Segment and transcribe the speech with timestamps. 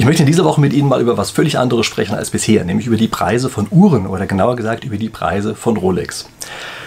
[0.00, 2.64] Ich möchte in dieser Woche mit Ihnen mal über was völlig anderes sprechen als bisher,
[2.64, 6.24] nämlich über die Preise von Uhren oder genauer gesagt über die Preise von Rolex.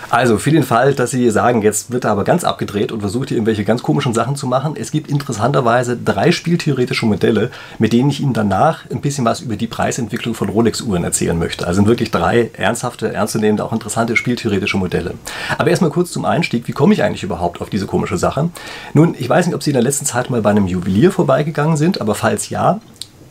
[0.09, 3.29] Also für den Fall, dass Sie sagen, jetzt wird er aber ganz abgedreht und versucht
[3.29, 8.09] hier irgendwelche ganz komischen Sachen zu machen, es gibt interessanterweise drei spieltheoretische Modelle, mit denen
[8.09, 11.67] ich Ihnen danach ein bisschen was über die Preisentwicklung von Rolex-Uhren erzählen möchte.
[11.67, 15.13] Also sind wirklich drei ernsthafte, ernstzunehmende, auch interessante spieltheoretische Modelle.
[15.57, 18.49] Aber erstmal kurz zum Einstieg, wie komme ich eigentlich überhaupt auf diese komische Sache?
[18.93, 21.77] Nun, ich weiß nicht, ob Sie in der letzten Zeit mal bei einem Juwelier vorbeigegangen
[21.77, 22.79] sind, aber falls ja,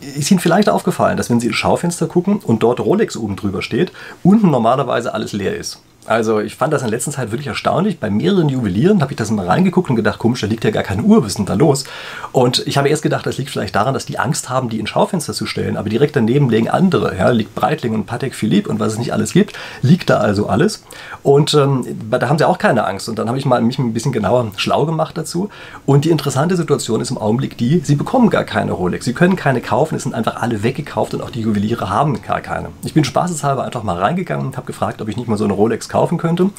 [0.03, 3.63] ist Ihnen vielleicht aufgefallen, dass wenn Sie ins Schaufenster gucken und dort Rolex oben drüber
[3.63, 5.81] steht, unten normalerweise alles leer ist.
[6.05, 8.01] Also ich fand das in letzter Zeit wirklich erstaunlich.
[8.01, 10.83] Bei mehreren Juwelieren habe ich das mal reingeguckt und gedacht, komisch, da liegt ja gar
[10.83, 11.85] keine Uhr, was ist denn da los?
[12.33, 14.91] Und ich habe erst gedacht, das liegt vielleicht daran, dass die Angst haben, die ins
[14.91, 15.77] Schaufenster zu stellen.
[15.77, 17.17] Aber direkt daneben liegen andere.
[17.17, 19.53] Ja, liegt Breitling und Patek Philippe und was es nicht alles gibt,
[19.83, 20.85] liegt da also alles.
[21.23, 23.09] Und ähm, da haben sie auch keine Angst.
[23.09, 25.50] Und dann habe ich mal mich ein bisschen genauer schlau gemacht dazu.
[25.87, 29.05] Und die interessante Situation ist im Augenblick die, sie bekommen gar keine Rolex.
[29.05, 32.41] Sie können keine kaufen, es sind einfach alle weggekauft und auch die Juweliere haben gar
[32.41, 32.70] keine.
[32.83, 35.53] Ich bin spaßeshalber einfach mal reingegangen und habe gefragt, ob ich nicht mal so eine
[35.53, 36.50] Rolex kaufen könnte.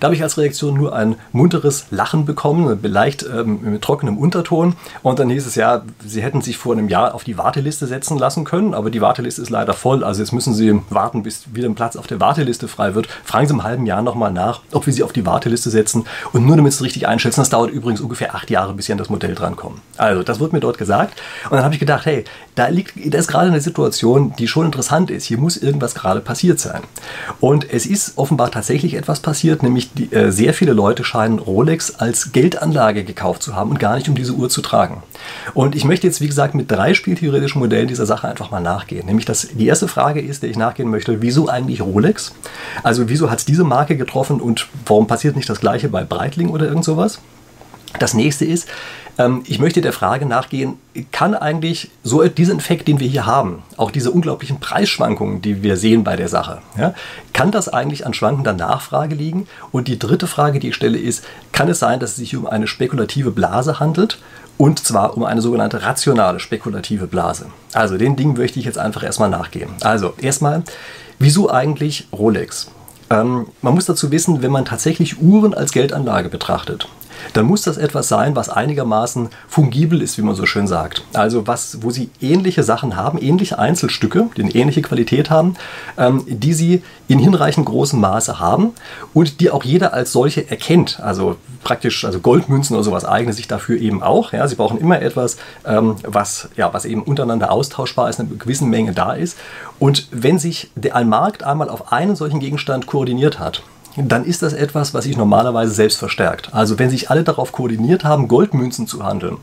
[0.00, 4.74] Da habe ich als Reaktion nur ein munteres Lachen bekommen, leicht ähm, mit trockenem Unterton.
[5.02, 8.18] Und dann hieß es ja, sie hätten sich vor einem Jahr auf die Warteliste setzen
[8.18, 10.02] lassen können, aber die Warteliste ist leider voll.
[10.02, 13.06] Also jetzt müssen sie warten, bis wieder ein Platz auf der Warteliste frei wird.
[13.24, 16.04] Fragen Sie im halben Jahr nochmal nach, ob wir sie auf die Warteliste setzen.
[16.32, 18.92] Und nur damit Sie es richtig einschätzen, das dauert übrigens ungefähr acht Jahre, bis Sie
[18.92, 19.80] an das Modell drankommen.
[19.96, 21.20] Also, das wird mir dort gesagt.
[21.44, 24.66] Und dann habe ich gedacht, hey, da liegt, da ist gerade eine Situation, die schon
[24.66, 25.24] interessant ist.
[25.24, 26.82] Hier muss irgendwas gerade passiert sein.
[27.40, 31.94] Und es ist offenbar tatsächlich etwas passiert, nämlich die, äh, sehr viele Leute scheinen Rolex
[31.94, 35.02] als Geldanlage gekauft zu haben und gar nicht um diese Uhr zu tragen.
[35.54, 39.06] Und ich möchte jetzt, wie gesagt, mit drei spieltheoretischen Modellen dieser Sache einfach mal nachgehen.
[39.06, 42.34] Nämlich, dass die erste Frage ist, der ich nachgehen möchte, wieso eigentlich Rolex?
[42.82, 46.50] Also, wieso hat es diese Marke getroffen und warum passiert nicht das Gleiche bei Breitling
[46.50, 47.20] oder irgend sowas?
[47.98, 48.68] Das nächste ist,
[49.18, 50.74] ähm, ich möchte der Frage nachgehen,
[51.10, 55.76] kann eigentlich so diesen Effekt, den wir hier haben, auch diese unglaublichen Preisschwankungen, die wir
[55.76, 56.94] sehen bei der Sache, ja,
[57.32, 59.46] kann das eigentlich an schwankender Nachfrage liegen?
[59.70, 62.46] Und die dritte Frage, die ich stelle, ist, kann es sein, dass es sich um
[62.46, 64.18] eine spekulative Blase handelt?
[64.58, 67.46] Und zwar um eine sogenannte rationale spekulative Blase.
[67.72, 69.70] Also den Dingen möchte ich jetzt einfach erstmal nachgehen.
[69.80, 70.62] Also erstmal,
[71.18, 72.70] wieso eigentlich Rolex?
[73.10, 76.88] Ähm, man muss dazu wissen, wenn man tatsächlich Uhren als Geldanlage betrachtet,
[77.32, 81.04] dann muss das etwas sein, was einigermaßen fungibel ist, wie man so schön sagt.
[81.12, 85.54] Also was, wo sie ähnliche Sachen haben, ähnliche Einzelstücke, die eine ähnliche Qualität haben,
[85.98, 88.72] ähm, die sie in hinreichend großem Maße haben
[89.12, 91.00] und die auch jeder als solche erkennt.
[91.00, 94.32] Also praktisch, also Goldmünzen oder sowas eignen sich dafür eben auch.
[94.32, 98.64] Ja, sie brauchen immer etwas, ähm, was, ja, was eben untereinander austauschbar ist, eine gewisse
[98.64, 99.38] Menge da ist.
[99.78, 103.62] Und wenn sich der, ein Markt einmal auf einen solchen Gegenstand koordiniert hat,
[103.96, 106.48] dann ist das etwas, was sich normalerweise selbst verstärkt.
[106.52, 109.36] Also wenn sich alle darauf koordiniert haben, Goldmünzen zu handeln,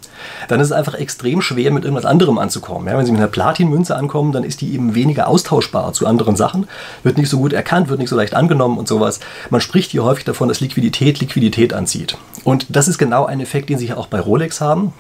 [0.47, 2.87] dann ist es einfach extrem schwer, mit irgendwas anderem anzukommen.
[2.87, 6.35] Ja, wenn Sie mit einer Platinmünze ankommen, dann ist die eben weniger austauschbar zu anderen
[6.35, 6.67] Sachen,
[7.03, 9.19] wird nicht so gut erkannt, wird nicht so leicht angenommen und sowas.
[9.49, 12.17] Man spricht hier häufig davon, dass Liquidität Liquidität anzieht.
[12.43, 14.93] Und das ist genau ein Effekt, den Sie auch bei Rolex haben.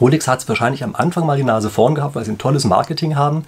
[0.00, 2.64] Rolex hat es wahrscheinlich am Anfang mal die Nase vorn gehabt, weil sie ein tolles
[2.64, 3.44] Marketing haben.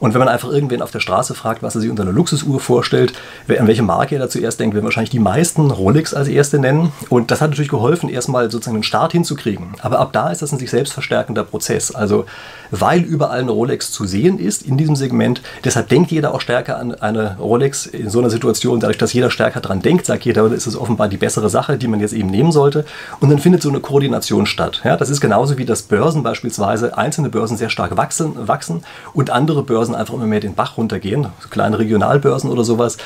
[0.00, 2.60] Und wenn man einfach irgendwen auf der Straße fragt, was er sich unter einer Luxusuhr
[2.60, 3.14] vorstellt,
[3.48, 6.92] an welche Marke er da zuerst denkt, werden wahrscheinlich die meisten Rolex als erste nennen.
[7.08, 9.74] Und das hat natürlich geholfen, erstmal sozusagen einen Start hinzukriegen.
[9.80, 11.94] Aber ab da ist das ein sich selbst verstärkender Prozess.
[11.94, 12.26] Also
[12.70, 16.78] weil überall eine Rolex zu sehen ist in diesem Segment, deshalb denkt jeder auch stärker
[16.78, 18.80] an eine Rolex in so einer Situation.
[18.80, 21.88] Dadurch, dass jeder stärker dran denkt, sagt jeder, ist es offenbar die bessere Sache, die
[21.88, 22.84] man jetzt eben nehmen sollte.
[23.20, 24.80] Und dann findet so eine Koordination statt.
[24.84, 28.82] Ja, das ist genauso wie das Börsen beispielsweise, einzelne Börsen sehr stark wachsen, wachsen
[29.14, 32.96] und andere Börsen einfach immer mehr den Bach runtergehen, so kleine Regionalbörsen oder sowas.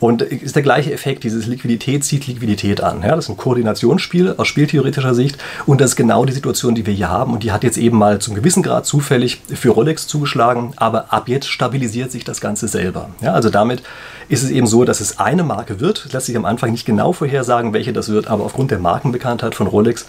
[0.00, 3.02] Und ist der gleiche Effekt, dieses Liquidität zieht Liquidität an.
[3.02, 6.86] Ja, das ist ein Koordinationsspiel aus spieltheoretischer Sicht und das ist genau die Situation, die
[6.86, 10.06] wir hier haben und die hat jetzt eben mal zum gewissen Grad zufällig für Rolex
[10.06, 13.10] zugeschlagen, aber ab jetzt stabilisiert sich das Ganze selber.
[13.20, 13.82] Ja, also damit
[14.28, 17.12] ist es eben so, dass es eine Marke wird, lässt sich am Anfang nicht genau
[17.12, 20.06] vorhersagen, welche das wird, aber aufgrund der Markenbekanntheit von Rolex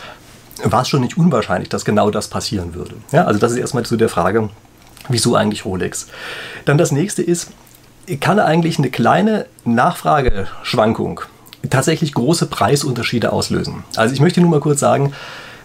[0.64, 2.94] war es schon nicht unwahrscheinlich, dass genau das passieren würde.
[3.12, 4.50] Ja, also das ist erstmal zu der Frage,
[5.10, 6.06] Wieso eigentlich Rolex?
[6.66, 7.48] Dann das nächste ist,
[8.20, 11.22] kann eigentlich eine kleine Nachfrageschwankung
[11.72, 13.84] tatsächlich große Preisunterschiede auslösen?
[13.96, 15.14] Also ich möchte nur mal kurz sagen,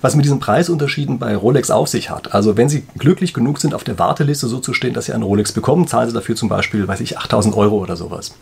[0.06, 2.32] was mit diesen Preisunterschieden bei Rolex auf sich hat.
[2.32, 5.24] Also wenn Sie glücklich genug sind, auf der Warteliste so zu stehen, dass Sie einen
[5.24, 8.36] Rolex bekommen, zahlen Sie dafür zum Beispiel, weiß ich, 8000 Euro oder sowas.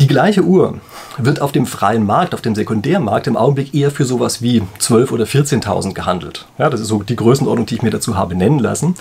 [0.00, 0.80] Die gleiche Uhr
[1.18, 5.12] wird auf dem freien Markt, auf dem Sekundärmarkt im Augenblick eher für sowas wie 12.000
[5.12, 6.46] oder 14.000 gehandelt.
[6.58, 8.96] Ja, das ist so die Größenordnung, die ich mir dazu habe nennen lassen.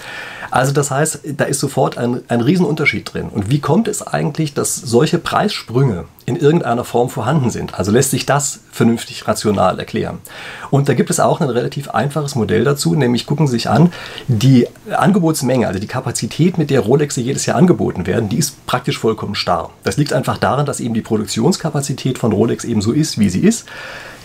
[0.52, 3.30] Also das heißt, da ist sofort ein, ein Riesenunterschied drin.
[3.30, 7.76] Und wie kommt es eigentlich, dass solche Preissprünge in irgendeiner Form vorhanden sind.
[7.76, 10.20] Also lässt sich das vernünftig rational erklären.
[10.70, 13.92] Und da gibt es auch ein relativ einfaches Modell dazu, nämlich gucken Sie sich an,
[14.28, 18.98] die Angebotsmenge, also die Kapazität, mit der Rolexe jedes Jahr angeboten werden, die ist praktisch
[18.98, 19.72] vollkommen starr.
[19.84, 23.42] Das liegt einfach daran, dass eben die Produktionskapazität von Rolex eben so ist, wie sie
[23.42, 23.66] ist.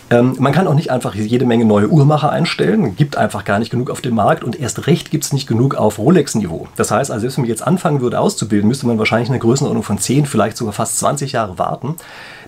[0.08, 3.70] Ähm, man kann auch nicht einfach jede Menge neue Uhrmacher einstellen, gibt einfach gar nicht
[3.70, 6.68] genug auf dem Markt und erst recht gibt es nicht genug auf Rolex-Niveau.
[6.76, 9.82] Das heißt, also selbst wenn man jetzt anfangen würde auszubilden, müsste man wahrscheinlich eine Größenordnung
[9.82, 11.96] von 10, vielleicht sogar fast 20 Jahre warten,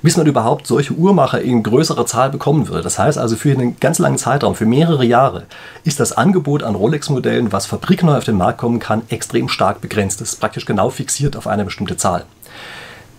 [0.03, 2.83] bis man überhaupt solche Uhrmacher in größerer Zahl bekommen würde.
[2.83, 5.43] Das heißt also für einen ganz langen Zeitraum, für mehrere Jahre,
[5.83, 10.21] ist das Angebot an Rolex-Modellen, was fabrikneu auf den Markt kommen kann, extrem stark begrenzt.
[10.21, 12.25] Das ist praktisch genau fixiert auf eine bestimmte Zahl.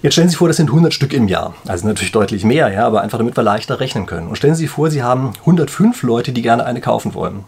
[0.02, 1.56] Jetzt stellen Sie vor, das sind 100 Stück im Jahr.
[1.68, 4.30] Also natürlich deutlich mehr, ja, aber einfach damit wir leichter rechnen können.
[4.30, 7.44] Und stellen Sie sich vor, Sie haben 105 Leute, die gerne eine kaufen wollen.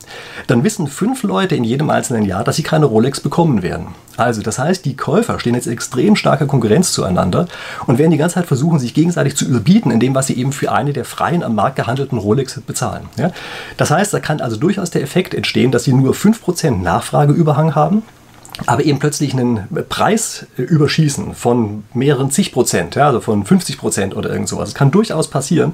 [0.48, 3.88] Dann wissen fünf Leute in jedem einzelnen Jahr, dass sie keine Rolex bekommen werden.
[4.18, 7.48] Also, das heißt, die Käufer stehen jetzt extrem starker Konkurrenz zueinander
[7.88, 10.52] und werden die ganze Zeit versuchen, sich gegenseitig zu überbieten, in dem, was sie eben
[10.52, 13.06] für eine der freien am Markt gehandelten Rolex bezahlen.
[13.16, 13.32] Ja?
[13.78, 18.04] Das heißt, da kann also durchaus der Effekt entstehen, dass sie nur 5% Nachfrageüberhang haben
[18.68, 24.16] aber eben plötzlich einen Preis überschießen von mehreren zig Prozent, ja, also von 50 Prozent
[24.16, 24.70] oder irgend sowas.
[24.70, 25.74] Das kann durchaus passieren,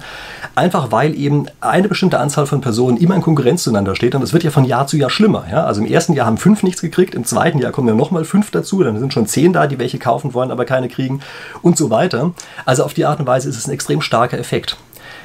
[0.56, 4.34] einfach weil eben eine bestimmte Anzahl von Personen immer in Konkurrenz zueinander steht und es
[4.34, 5.46] wird ja von Jahr zu Jahr schlimmer.
[5.52, 5.66] Ja.
[5.66, 8.52] Also im ersten Jahr haben fünf nichts gekriegt, im zweiten Jahr kommen dann nochmal fünf
[8.52, 11.22] dazu, dann sind schon zehn da, die welche kaufen wollen, aber keine kriegen
[11.62, 12.34] und so weiter.
[12.66, 14.78] Also auf die Art und Weise ist es ein extrem starker Effekt.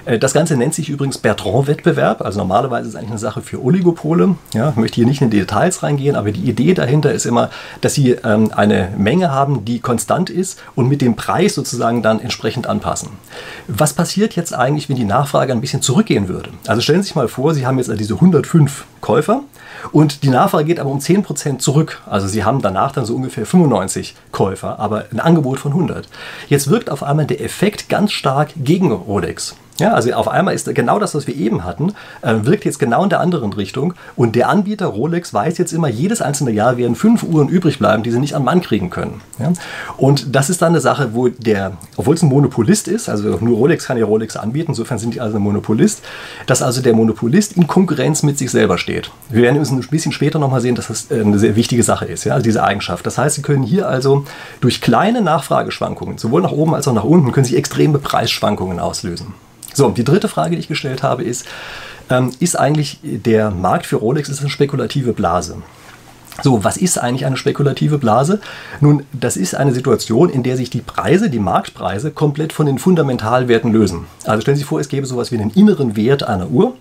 [0.04, 2.22] Äh, das Ganze nennt sich übrigens Bertrand-Wettbewerb.
[2.22, 4.36] Also normalerweise ist es eigentlich eine Sache für Oligopole.
[4.54, 7.50] Ja, ich möchte hier nicht in die Details reingehen, aber die Idee dahinter ist immer,
[7.80, 12.20] dass sie ähm, eine Menge haben, die konstant ist und mit dem Preis sozusagen dann
[12.20, 13.10] entsprechend anpassen.
[13.68, 16.50] Was passiert jetzt eigentlich, wenn die Nachfrage ein bisschen zurückgehen würde?
[16.66, 19.42] Also stellen Sie sich mal vor, Sie haben jetzt diese 105 Käufer
[19.90, 22.00] und die Nachfrage geht aber um 10% zurück.
[22.08, 26.08] Also Sie haben danach dann so ungefähr 95 Käufer, aber ein Angebot von 100.
[26.48, 29.56] Jetzt wirkt auf einmal der Effekt ganz stark gegen Rolex.
[29.78, 33.04] Ja, also auf einmal ist genau das, was wir eben hatten, äh, wirkt jetzt genau
[33.04, 33.94] in der anderen Richtung.
[34.16, 38.02] Und der Anbieter Rolex weiß jetzt immer, jedes einzelne Jahr werden fünf Uhren übrig bleiben,
[38.02, 39.22] die sie nicht an Mann kriegen können.
[39.38, 39.52] Ja?
[39.96, 43.56] Und das ist dann eine Sache, wo der, obwohl es ein Monopolist ist, also nur
[43.56, 46.02] Rolex kann ja Rolex anbieten, insofern sind die also ein Monopolist,
[46.46, 49.10] dass also der Monopolist in Konkurrenz mit sich selber steht.
[49.30, 52.24] Wir werden ein bisschen später nochmal sehen, dass das äh, eine sehr wichtige Sache ist,
[52.24, 52.34] ja?
[52.34, 53.06] also diese Eigenschaft.
[53.06, 54.26] Das heißt, Sie können hier also
[54.60, 59.34] durch kleine Nachfrageschwankungen, sowohl nach oben als auch nach unten, können Sie extreme Preisschwankungen auslösen.
[59.74, 61.46] So, die dritte Frage, die ich gestellt habe, ist,
[62.10, 65.56] ähm, ist eigentlich der Markt für Rolex ist eine spekulative Blase?
[66.42, 68.40] So, was ist eigentlich eine spekulative Blase?
[68.80, 72.78] Nun, das ist eine Situation, in der sich die Preise, die Marktpreise, komplett von den
[72.78, 74.06] Fundamentalwerten lösen.
[74.24, 76.74] Also stellen Sie sich vor, es gäbe sowas wie einen inneren Wert einer Uhr.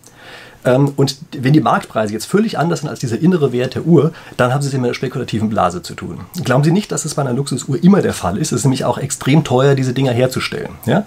[0.65, 4.13] Ähm, und wenn die Marktpreise jetzt völlig anders sind als dieser innere Wert der Uhr,
[4.37, 6.21] dann haben Sie es mit einer spekulativen Blase zu tun.
[6.43, 8.51] Glauben Sie nicht, dass es bei einer Luxusuhr immer der Fall ist.
[8.51, 10.69] Es ist nämlich auch extrem teuer, diese Dinger herzustellen.
[10.85, 11.05] Ja?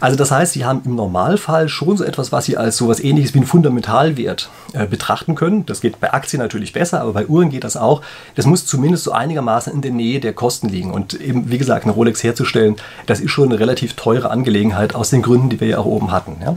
[0.00, 3.00] Also das heißt, Sie haben im Normalfall schon so etwas, was Sie als so etwas
[3.00, 5.66] ähnliches wie einen Fundamentalwert äh, betrachten können.
[5.66, 8.02] Das geht bei Aktien natürlich besser, aber bei Uhren geht das auch.
[8.34, 10.90] Das muss zumindest so einigermaßen in der Nähe der Kosten liegen.
[10.90, 12.76] Und eben, wie gesagt, eine Rolex herzustellen,
[13.06, 16.12] das ist schon eine relativ teure Angelegenheit aus den Gründen, die wir ja auch oben
[16.12, 16.36] hatten.
[16.42, 16.56] Ja?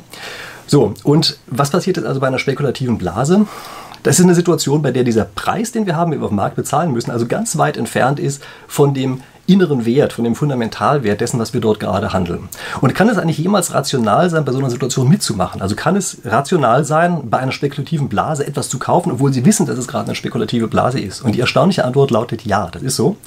[0.68, 3.46] So, und was passiert jetzt also bei einer spekulativen Blase?
[4.04, 6.36] Das ist eine Situation, bei der dieser Preis, den wir haben, den wir auf dem
[6.36, 11.20] Markt bezahlen müssen, also ganz weit entfernt ist von dem inneren Wert, von dem Fundamentalwert
[11.20, 12.48] dessen, was wir dort gerade handeln.
[12.82, 15.62] Und kann es eigentlich jemals rational sein, bei so einer Situation mitzumachen?
[15.62, 19.66] Also kann es rational sein, bei einer spekulativen Blase etwas zu kaufen, obwohl Sie wissen,
[19.66, 21.22] dass es gerade eine spekulative Blase ist?
[21.22, 23.18] Und die erstaunliche Antwort lautet ja, das ist so.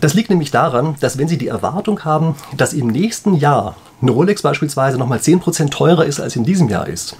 [0.00, 4.10] Das liegt nämlich daran, dass wenn Sie die Erwartung haben, dass im nächsten Jahr eine
[4.10, 7.16] Rolex beispielsweise nochmal 10% teurer ist, als in diesem Jahr ist,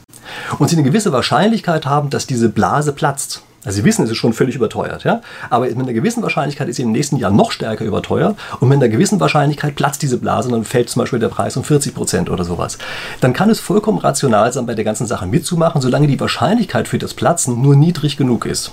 [0.59, 4.19] und Sie eine gewisse Wahrscheinlichkeit haben, dass diese Blase platzt, also Sie wissen, es ist
[4.19, 5.23] schon völlig überteuert, ja.
[5.49, 8.77] Aber mit einer gewissen Wahrscheinlichkeit ist sie im nächsten Jahr noch stärker überteuert und mit
[8.77, 12.31] einer gewissen Wahrscheinlichkeit platzt diese Blase dann fällt zum Beispiel der Preis um 40 Prozent
[12.31, 12.79] oder sowas.
[13.21, 16.99] Dann kann es vollkommen rational sein, bei der ganzen Sache mitzumachen, solange die Wahrscheinlichkeit für
[16.99, 18.73] das Platzen nur niedrig genug ist.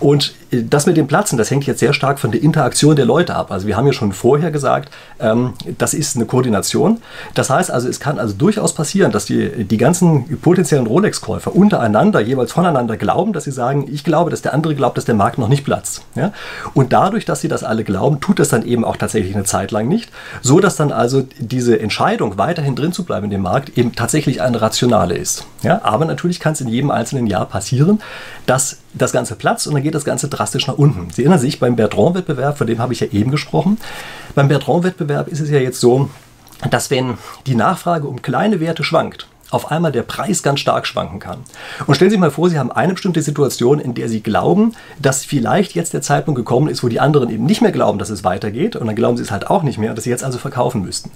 [0.00, 3.04] Und äh, das mit dem Platzen, das hängt jetzt sehr stark von der Interaktion der
[3.04, 3.50] Leute ab.
[3.50, 7.00] Also wir haben ja schon vorher gesagt, ähm, das ist eine Koordination.
[7.34, 12.20] Das heißt also, es kann also durchaus passieren, dass die, die ganzen potenziellen Rolex-Käufer untereinander
[12.20, 15.38] jeweils voneinander glauben, dass sie sagen, ich glaube, dass der andere glaubt, dass der Markt
[15.38, 16.02] noch nicht platzt.
[16.14, 16.32] Ja?
[16.74, 19.70] Und dadurch, dass sie das alle glauben, tut das dann eben auch tatsächlich eine Zeit
[19.70, 20.10] lang nicht,
[20.42, 24.40] so dass dann also diese Entscheidung, weiterhin drin zu bleiben in dem Markt, eben tatsächlich
[24.40, 25.46] eine rationale ist.
[25.62, 25.80] Ja?
[25.82, 28.00] Aber natürlich kann es in jedem einzelnen Jahr passieren,
[28.46, 31.10] dass das Ganze platzt und dann geht das Ganze drastisch nach unten.
[31.10, 33.78] Sie erinnern sich beim Bertrand-Wettbewerb, von dem habe ich ja eben gesprochen.
[34.34, 36.10] Beim Bertrand-Wettbewerb ist es ja jetzt so,
[36.70, 41.20] dass wenn die Nachfrage um kleine Werte schwankt, auf einmal der Preis ganz stark schwanken
[41.20, 41.38] kann.
[41.86, 44.72] Und stellen Sie sich mal vor, Sie haben eine bestimmte Situation, in der Sie glauben,
[45.00, 48.10] dass vielleicht jetzt der Zeitpunkt gekommen ist, wo die anderen eben nicht mehr glauben, dass
[48.10, 50.38] es weitergeht und dann glauben Sie es halt auch nicht mehr, dass Sie jetzt also
[50.38, 51.12] verkaufen müssten.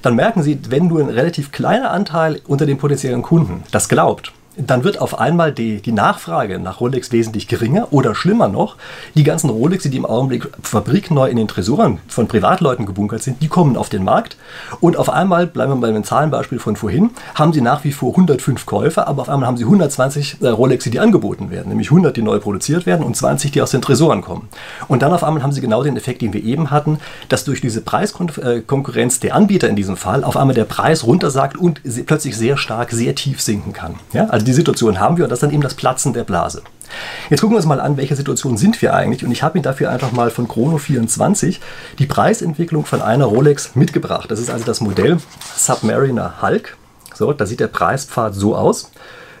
[0.00, 4.32] Dann merken Sie, wenn nur ein relativ kleiner Anteil unter den potenziellen Kunden das glaubt,
[4.56, 8.76] dann wird auf einmal die, die Nachfrage nach Rolex wesentlich geringer oder schlimmer noch,
[9.14, 13.48] die ganzen Rolex, die im Augenblick fabrikneu in den Tresoren von Privatleuten gebunkert sind, die
[13.48, 14.36] kommen auf den Markt
[14.80, 18.10] und auf einmal, bleiben wir bei dem Zahlenbeispiel von vorhin, haben sie nach wie vor
[18.10, 22.16] 105 Käufer, aber auf einmal haben sie 120 äh, Rolex, die angeboten werden, nämlich 100,
[22.16, 24.48] die neu produziert werden und 20, die aus den Tresoren kommen.
[24.88, 27.60] Und dann auf einmal haben sie genau den Effekt, den wir eben hatten, dass durch
[27.60, 32.56] diese Preiskonkurrenz der Anbieter in diesem Fall auf einmal der Preis runtersagt und plötzlich sehr
[32.56, 33.94] stark, sehr tief sinken kann.
[34.12, 34.26] Ja?
[34.26, 36.62] Also also die Situation haben wir und das ist dann eben das Platzen der Blase.
[37.30, 39.24] Jetzt gucken wir uns mal an, welche Situation sind wir eigentlich.
[39.24, 41.58] Und ich habe Ihnen dafür einfach mal von Chrono24
[42.00, 44.30] die Preisentwicklung von einer Rolex mitgebracht.
[44.32, 45.18] Das ist also das Modell
[45.56, 46.76] Submariner Hulk.
[47.14, 48.90] So, da sieht der Preispfad so aus.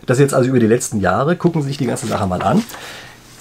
[0.06, 1.34] Das jetzt also über die letzten Jahre.
[1.34, 2.62] Gucken Sie sich die ganze Sache mal an.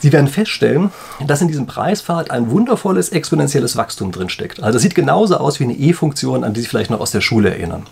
[0.01, 0.91] Sie werden feststellen,
[1.27, 4.61] dass in diesem Preispfad ein wundervolles exponentielles Wachstum drinsteckt.
[4.63, 7.21] Also es sieht genauso aus wie eine E-Funktion, an die Sie vielleicht noch aus der
[7.21, 7.83] Schule erinnern.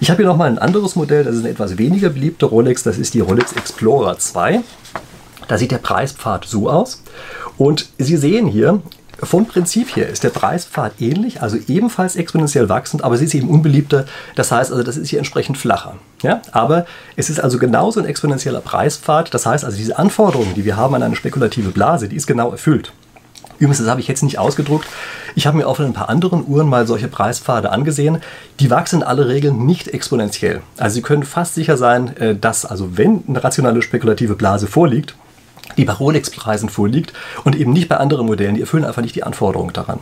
[0.00, 2.98] Ich habe hier nochmal ein anderes Modell, das ist eine etwas weniger beliebte Rolex, das
[2.98, 4.60] ist die Rolex Explorer 2.
[5.48, 7.02] Da sieht der Preispfad so aus.
[7.58, 8.80] Und Sie sehen hier,
[9.22, 13.48] vom Prinzip her ist der Preispfad ähnlich, also ebenfalls exponentiell wachsend, aber sie ist eben
[13.48, 14.04] unbeliebter.
[14.34, 15.94] Das heißt also, das ist hier entsprechend flacher.
[16.22, 16.42] Ja?
[16.52, 19.32] Aber es ist also genauso ein exponentieller Preispfad.
[19.32, 22.50] Das heißt also, diese Anforderungen, die wir haben an eine spekulative Blase, die ist genau
[22.50, 22.92] erfüllt.
[23.58, 24.86] Übrigens, das habe ich jetzt nicht ausgedruckt.
[25.34, 28.18] Ich habe mir auch von ein paar anderen Uhren mal solche Preispfade angesehen.
[28.60, 30.60] Die wachsen in aller Regel nicht exponentiell.
[30.76, 35.14] Also Sie können fast sicher sein, äh, dass also wenn eine rationale spekulative Blase vorliegt,
[35.76, 37.12] die bei Rolex-Preisen vorliegt
[37.44, 38.54] und eben nicht bei anderen Modellen.
[38.54, 39.98] Die erfüllen einfach nicht die Anforderungen daran.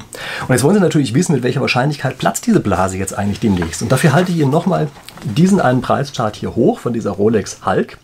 [0.46, 3.82] Und jetzt wollen Sie natürlich wissen, mit welcher Wahrscheinlichkeit platzt diese Blase jetzt eigentlich demnächst.
[3.82, 4.88] Und dafür halte ich Ihnen nochmal
[5.24, 7.98] diesen einen Preischart hier hoch von dieser Rolex Hulk.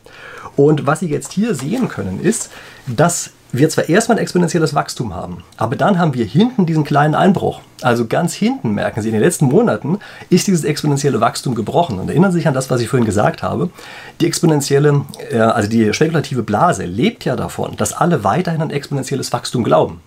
[0.57, 2.51] Und was Sie jetzt hier sehen können, ist,
[2.87, 7.15] dass wir zwar erstmal ein exponentielles Wachstum haben, aber dann haben wir hinten diesen kleinen
[7.15, 7.61] Einbruch.
[7.83, 11.99] Also ganz hinten merken Sie, in den letzten Monaten ist dieses exponentielle Wachstum gebrochen.
[11.99, 13.71] Und erinnern Sie sich an das, was ich vorhin gesagt habe.
[14.21, 19.33] Die exponentielle, äh, also die spekulative Blase lebt ja davon, dass alle weiterhin an exponentielles
[19.33, 20.01] Wachstum glauben.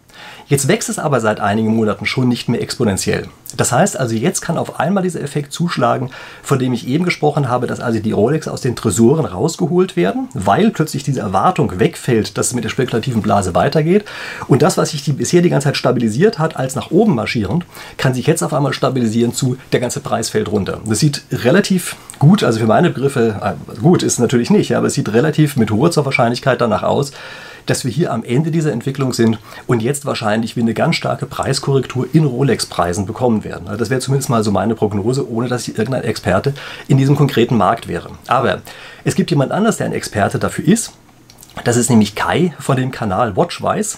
[0.48, 3.28] Jetzt wächst es aber seit einigen Monaten schon nicht mehr exponentiell.
[3.56, 6.10] Das heißt also, jetzt kann auf einmal dieser Effekt zuschlagen,
[6.42, 10.28] von dem ich eben gesprochen habe, dass also die Rolex aus den Tresoren rausgeholt werden,
[10.34, 14.06] weil plötzlich diese Erwartung wegfällt, dass es mit der spekulativen Blase weitergeht.
[14.48, 17.66] Und das, was sich die, bisher die ganze Zeit stabilisiert hat, als nach oben marschierend,
[17.98, 20.82] kann sich jetzt auf einmal stabilisieren zu, der ganze Preis fällt runter.
[20.86, 24.94] Das sieht relativ gut, also für meine Begriffe, äh, gut ist natürlich nicht, aber es
[24.94, 27.12] sieht relativ mit hoher Wahrscheinlichkeit danach aus,
[27.66, 31.26] dass wir hier am Ende dieser Entwicklung sind und jetzt wahrscheinlich wir eine ganz starke
[31.26, 33.68] Preiskorrektur in Rolex-Preisen bekommen werden.
[33.68, 36.54] Also das wäre zumindest mal so meine Prognose, ohne dass ich irgendein Experte
[36.88, 38.12] in diesem konkreten Markt wäre.
[38.28, 38.62] Aber
[39.04, 40.94] es gibt jemand anders, der ein Experte dafür ist.
[41.64, 43.98] Das ist nämlich Kai von dem Kanal Watchwise.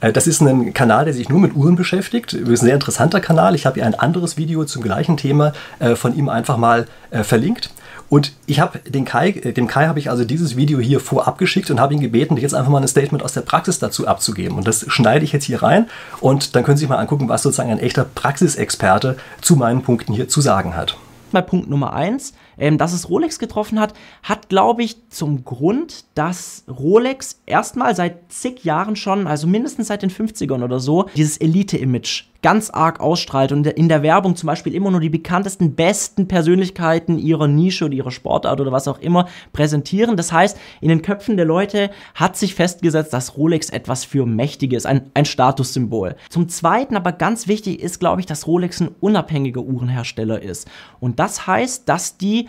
[0.00, 2.32] Äh, das ist ein Kanal, der sich nur mit Uhren beschäftigt.
[2.32, 3.54] Das ist ein sehr interessanter Kanal.
[3.54, 7.22] Ich habe hier ein anderes Video zum gleichen Thema äh, von ihm einfach mal äh,
[7.22, 7.70] verlinkt.
[8.10, 11.70] Und ich habe den Kai, dem Kai habe ich also dieses Video hier vorab geschickt
[11.70, 14.58] und habe ihn gebeten, jetzt einfach mal ein Statement aus der Praxis dazu abzugeben.
[14.58, 15.86] Und das schneide ich jetzt hier rein
[16.20, 20.12] und dann können Sie sich mal angucken, was sozusagen ein echter Praxisexperte zu meinen Punkten
[20.12, 20.96] hier zu sagen hat.
[21.30, 26.04] Bei Punkt Nummer eins ähm, dass es Rolex getroffen hat, hat, glaube ich, zum Grund,
[26.14, 31.38] dass Rolex erstmal seit zig Jahren schon, also mindestens seit den 50ern oder so, dieses
[31.38, 36.26] Elite-Image ganz arg ausstrahlt und in der Werbung zum Beispiel immer nur die bekanntesten, besten
[36.26, 40.16] Persönlichkeiten ihrer Nische oder ihrer Sportart oder was auch immer präsentieren.
[40.16, 44.86] Das heißt, in den Köpfen der Leute hat sich festgesetzt, dass Rolex etwas für Mächtiges,
[44.86, 46.16] ein, ein Statussymbol.
[46.28, 50.68] Zum Zweiten aber ganz wichtig ist, glaube ich, dass Rolex ein unabhängiger Uhrenhersteller ist.
[50.98, 52.48] Und das heißt, dass die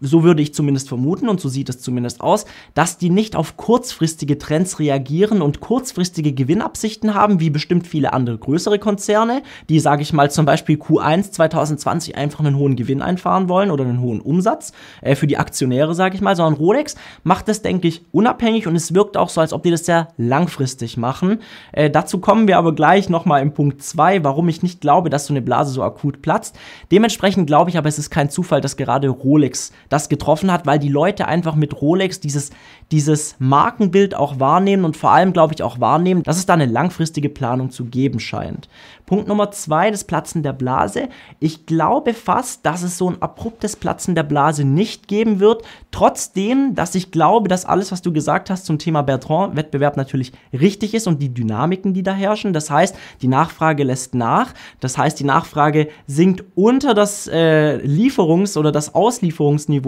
[0.00, 3.56] so würde ich zumindest vermuten und so sieht es zumindest aus, dass die nicht auf
[3.56, 10.02] kurzfristige Trends reagieren und kurzfristige Gewinnabsichten haben, wie bestimmt viele andere größere Konzerne, die, sage
[10.02, 14.20] ich mal, zum Beispiel Q1 2020 einfach einen hohen Gewinn einfahren wollen oder einen hohen
[14.20, 18.66] Umsatz äh, für die Aktionäre, sage ich mal, sondern Rolex macht das, denke ich, unabhängig
[18.66, 21.40] und es wirkt auch so, als ob die das sehr langfristig machen.
[21.72, 25.26] Äh, dazu kommen wir aber gleich nochmal im Punkt 2, warum ich nicht glaube, dass
[25.26, 26.58] so eine Blase so akut platzt.
[26.90, 30.78] Dementsprechend glaube ich aber, es ist kein Zufall, dass gerade Rolex das getroffen hat, weil
[30.78, 32.50] die Leute einfach mit Rolex dieses
[32.90, 36.66] dieses Markenbild auch wahrnehmen und vor allem, glaube ich, auch wahrnehmen, dass es da eine
[36.66, 38.68] langfristige Planung zu geben scheint.
[39.06, 41.08] Punkt Nummer zwei, das Platzen der Blase.
[41.40, 45.62] Ich glaube fast, dass es so ein abruptes Platzen der Blase nicht geben wird.
[45.90, 50.94] Trotzdem, dass ich glaube, dass alles, was du gesagt hast zum Thema Bertrand-Wettbewerb natürlich richtig
[50.94, 52.52] ist und die Dynamiken, die da herrschen.
[52.52, 54.54] Das heißt, die Nachfrage lässt nach.
[54.78, 59.79] Das heißt, die Nachfrage sinkt unter das äh, Lieferungs- oder das Auslieferungsniveau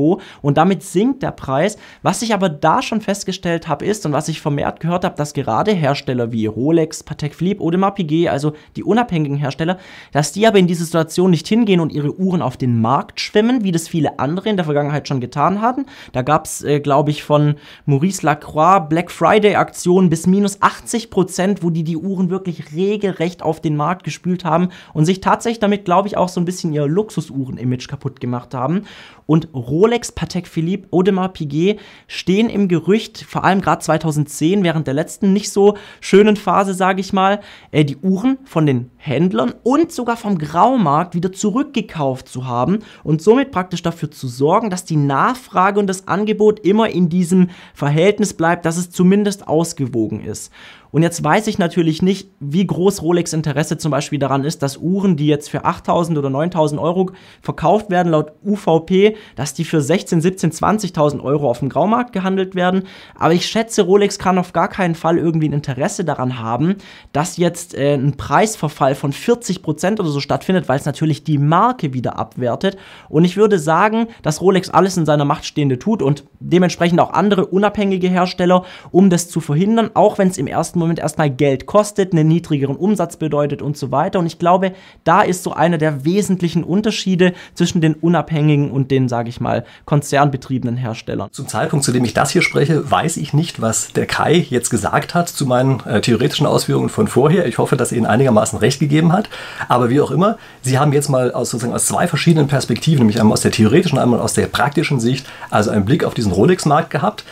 [0.42, 1.76] und damit sinkt der Preis.
[2.02, 5.32] Was ich aber da schon festgestellt habe, ist und was ich vermehrt gehört habe, dass
[5.32, 9.78] gerade Hersteller wie Rolex, Patek Philippe, Audemars Piguet, also die unabhängigen unabhängigen Hersteller,
[10.12, 13.64] dass die aber in diese Situation nicht hingehen und ihre Uhren auf den Markt schwimmen,
[13.64, 15.87] wie das viele andere in der Vergangenheit schon getan haben.
[16.12, 17.56] Da gab es, äh, glaube ich, von
[17.87, 23.42] Maurice Lacroix Black Friday Aktionen bis minus 80 Prozent, wo die die Uhren wirklich regelrecht
[23.42, 26.72] auf den Markt gespült haben und sich tatsächlich damit, glaube ich, auch so ein bisschen
[26.72, 28.84] ihr Luxusuhren-Image kaputt gemacht haben.
[29.26, 34.95] Und Rolex, Patek Philippe, Audemars Piguet stehen im Gerücht, vor allem gerade 2010, während der
[34.95, 39.93] letzten nicht so schönen Phase, sage ich mal, äh, die Uhren von den Händlern und
[39.93, 44.97] sogar vom Graumarkt wieder zurückgekauft zu haben und somit praktisch dafür zu sorgen, dass die
[44.97, 50.52] Nachfrage und das Angebot immer in diesem Verhältnis bleibt, dass es zumindest ausgewogen ist.
[50.92, 54.76] Und jetzt weiß ich natürlich nicht, wie groß Rolex Interesse zum Beispiel daran ist, dass
[54.76, 59.80] Uhren, die jetzt für 8.000 oder 9.000 Euro verkauft werden, laut UVP, dass die für
[59.80, 62.82] 16, 17, 20.000 Euro auf dem Graumarkt gehandelt werden.
[63.18, 66.76] Aber ich schätze, Rolex kann auf gar keinen Fall irgendwie ein Interesse daran haben,
[67.12, 71.38] dass jetzt äh, ein Preisverfall von 40 Prozent oder so stattfindet, weil es natürlich die
[71.38, 72.76] Marke wieder abwertet.
[73.08, 77.14] Und ich würde sagen, dass Rolex alles in seiner Macht Stehende tut und dementsprechend auch
[77.14, 81.67] andere unabhängige Hersteller, um das zu verhindern, auch wenn es im ersten Moment erstmal Geld
[81.67, 84.19] kostet, einen niedrigeren Umsatz bedeutet und so weiter.
[84.19, 84.73] Und ich glaube,
[85.05, 89.65] da ist so einer der wesentlichen Unterschiede zwischen den unabhängigen und den, sage ich mal,
[89.85, 91.29] konzernbetriebenen Herstellern.
[91.33, 94.71] Zum Zeitpunkt, zu dem ich das hier spreche, weiß ich nicht, was der Kai jetzt
[94.71, 97.47] gesagt hat zu meinen äh, theoretischen Ausführungen von vorher.
[97.47, 99.29] Ich hoffe, dass er Ihnen einigermaßen recht gegeben hat.
[99.69, 103.21] Aber wie auch immer, Sie haben jetzt mal aus, sozusagen aus zwei verschiedenen Perspektiven, nämlich
[103.21, 106.91] einmal aus der theoretischen, einmal aus der praktischen Sicht, also einen Blick auf diesen Rolex-Markt
[106.91, 107.25] gehabt.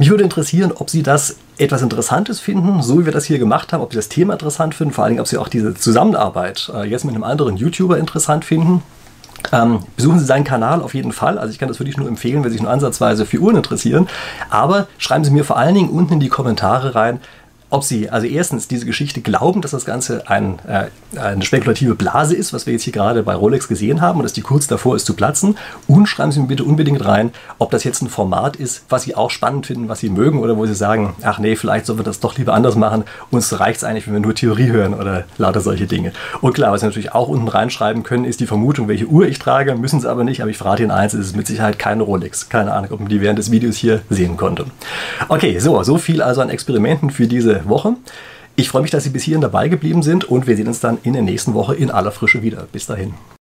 [0.00, 3.70] Mich würde interessieren, ob Sie das etwas Interessantes finden, so wie wir das hier gemacht
[3.74, 6.72] haben, ob Sie das Thema interessant finden, vor allen Dingen, ob Sie auch diese Zusammenarbeit
[6.74, 8.82] äh, jetzt mit einem anderen YouTuber interessant finden.
[9.52, 11.38] Ähm, besuchen Sie seinen Kanal auf jeden Fall.
[11.38, 14.08] Also ich kann das wirklich nur empfehlen, wenn Sie sich nur ansatzweise für Uhren interessieren.
[14.48, 17.20] Aber schreiben Sie mir vor allen Dingen unten in die Kommentare rein,
[17.70, 20.86] ob Sie also erstens diese Geschichte glauben, dass das Ganze ein, äh,
[21.18, 24.32] eine spekulative Blase ist, was wir jetzt hier gerade bei Rolex gesehen haben und dass
[24.32, 25.56] die kurz davor ist zu platzen.
[25.86, 29.14] Und schreiben Sie mir bitte unbedingt rein, ob das jetzt ein Format ist, was Sie
[29.14, 32.04] auch spannend finden, was Sie mögen oder wo Sie sagen, ach nee, vielleicht sollen wir
[32.04, 33.04] das doch lieber anders machen.
[33.30, 36.12] Uns reicht es eigentlich, wenn wir nur Theorie hören oder lauter solche Dinge.
[36.40, 39.38] Und klar, was Sie natürlich auch unten reinschreiben können, ist die Vermutung, welche Uhr ich
[39.38, 39.76] trage.
[39.76, 42.48] Müssen Sie aber nicht, aber ich verrate Ihnen eins, es ist mit Sicherheit keine Rolex.
[42.48, 44.66] Keine Ahnung, ob man die während des Videos hier sehen konnte.
[45.28, 47.96] Okay, so, so viel also an Experimenten für diese Woche.
[48.56, 50.98] Ich freue mich, dass Sie bis hierhin dabei geblieben sind und wir sehen uns dann
[51.02, 52.66] in der nächsten Woche in aller Frische wieder.
[52.72, 53.14] Bis dahin.